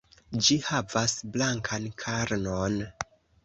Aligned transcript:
Ĝi 0.45 0.57
havas 0.69 1.13
blankan 1.37 1.87
karnon. 2.07 2.85